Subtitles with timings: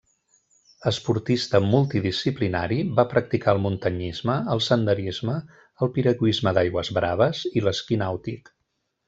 [0.91, 5.37] Esportista multidisciplinari, va practicar el muntanyisme, el senderisme,
[5.85, 8.53] el piragüisme d'aigües braves i l’esquí nàutic.